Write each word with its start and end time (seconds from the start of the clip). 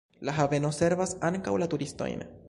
La 0.27 0.31
haveno 0.35 0.71
servas 0.77 1.13
ankaŭ 1.29 1.53
la 1.65 1.67
turistojn. 1.75 2.25